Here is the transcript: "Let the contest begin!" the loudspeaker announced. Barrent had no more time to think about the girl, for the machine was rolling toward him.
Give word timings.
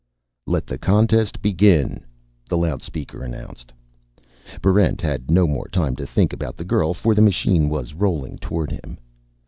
"Let 0.47 0.65
the 0.65 0.79
contest 0.79 1.43
begin!" 1.43 2.03
the 2.49 2.57
loudspeaker 2.57 3.21
announced. 3.21 3.71
Barrent 4.59 4.99
had 4.99 5.29
no 5.29 5.45
more 5.45 5.67
time 5.67 5.95
to 5.97 6.07
think 6.07 6.33
about 6.33 6.57
the 6.57 6.65
girl, 6.65 6.95
for 6.95 7.13
the 7.13 7.21
machine 7.21 7.69
was 7.69 7.93
rolling 7.93 8.39
toward 8.39 8.71
him. 8.71 8.97